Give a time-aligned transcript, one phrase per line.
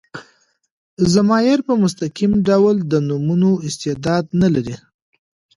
[1.13, 4.75] ضمایر په مستقیم ډول د نومونو استعداد نه لري.